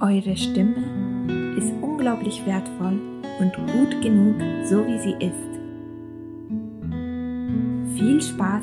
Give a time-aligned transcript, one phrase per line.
[0.00, 2.98] Eure Stimme ist unglaublich wertvoll
[3.38, 5.57] und gut genug, so wie sie ist.
[7.98, 8.62] Viel Spaß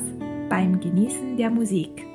[0.50, 2.05] beim Genießen der Musik.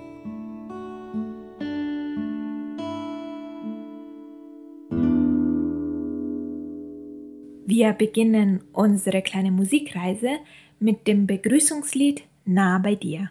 [7.66, 10.38] Wir beginnen unsere kleine Musikreise
[10.78, 13.28] mit dem Begrüßungslied Nah bei dir.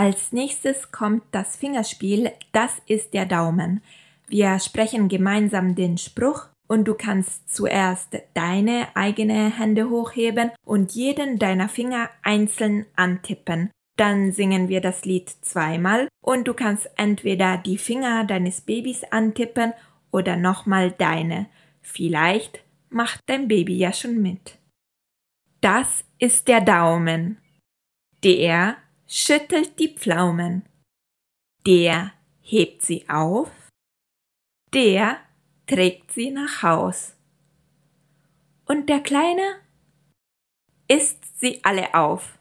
[0.00, 3.82] Als nächstes kommt das Fingerspiel, das ist der Daumen.
[4.28, 11.38] Wir sprechen gemeinsam den Spruch und du kannst zuerst deine eigene Hände hochheben und jeden
[11.38, 13.72] deiner Finger einzeln antippen.
[13.98, 19.74] Dann singen wir das Lied zweimal und du kannst entweder die Finger deines Babys antippen
[20.12, 21.44] oder nochmal deine.
[21.82, 24.56] Vielleicht macht dein Baby ja schon mit.
[25.60, 27.36] Das ist der Daumen.
[28.24, 28.78] Der
[29.10, 30.62] schüttelt die Pflaumen.
[31.66, 33.50] Der hebt sie auf,
[34.72, 35.18] der
[35.66, 37.16] trägt sie nach Haus.
[38.66, 39.56] Und der Kleine
[40.86, 42.38] isst sie alle auf.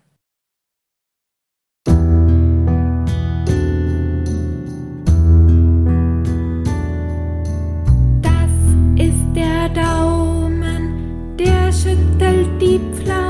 [8.22, 8.52] Das
[8.96, 13.29] ist der Daumen, der schüttelt die Pflaumen.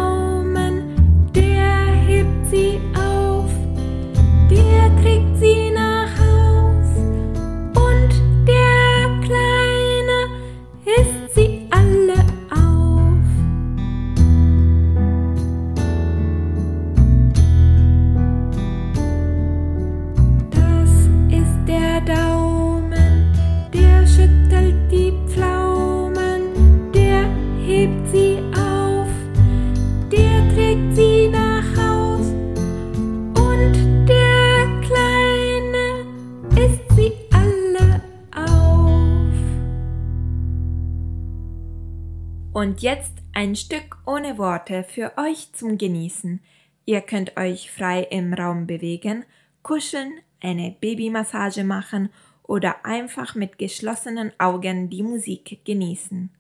[42.59, 46.41] Und jetzt ein Stück ohne Worte für euch zum Genießen.
[46.85, 49.23] Ihr könnt euch frei im Raum bewegen,
[49.63, 52.09] kuscheln, eine Babymassage machen
[52.43, 56.31] oder einfach mit geschlossenen Augen die Musik genießen.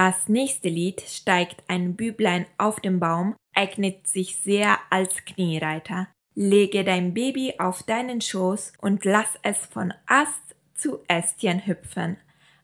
[0.00, 6.06] Das nächste Lied steigt ein Büblein auf dem Baum, eignet sich sehr als Kniereiter.
[6.36, 12.16] Lege dein Baby auf deinen Schoß und lass es von Ast zu Ästchen hüpfen.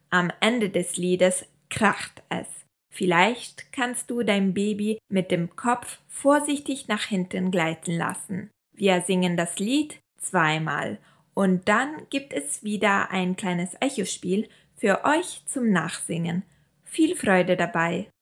[0.09, 2.47] Am Ende des Liedes kracht es.
[2.89, 8.49] Vielleicht kannst du dein Baby mit dem Kopf vorsichtig nach hinten gleiten lassen.
[8.71, 10.99] Wir singen das Lied zweimal
[11.33, 14.47] und dann gibt es wieder ein kleines Echospiel
[14.77, 16.43] für euch zum Nachsingen.
[16.95, 18.14] Viel Freude dabei!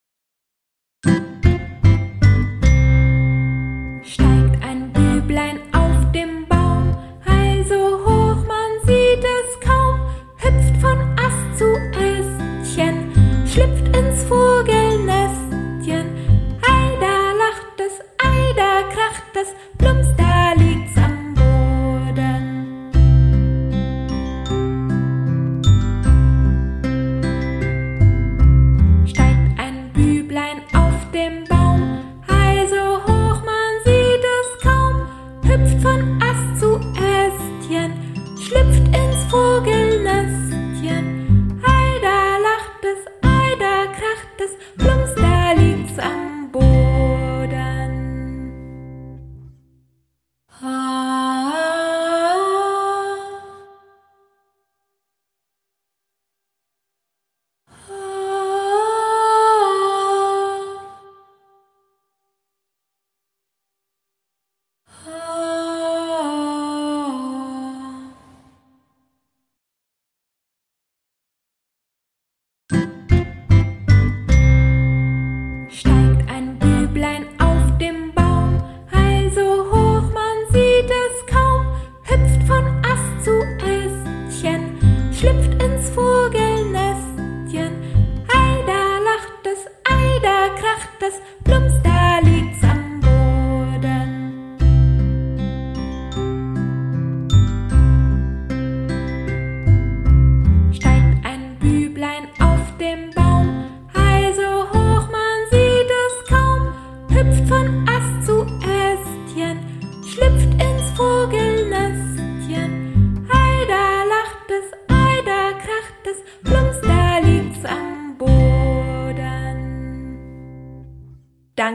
[35.54, 37.92] Hüpft von Ast zu Ästchen,
[38.40, 40.33] schlüpft ins Vogelnestchen,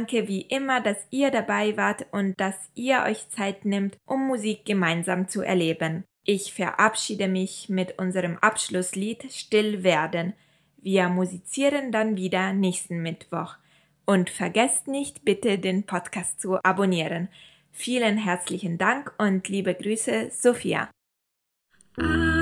[0.09, 4.65] Danke wie immer, dass ihr dabei wart und dass ihr euch Zeit nimmt, um Musik
[4.65, 6.03] gemeinsam zu erleben.
[6.23, 10.33] Ich verabschiede mich mit unserem Abschlusslied Still werden.
[10.77, 13.57] Wir musizieren dann wieder nächsten Mittwoch.
[14.07, 17.29] Und vergesst nicht, bitte den Podcast zu abonnieren.
[17.71, 20.89] Vielen herzlichen Dank und liebe Grüße, Sophia.
[21.99, 22.38] Ah.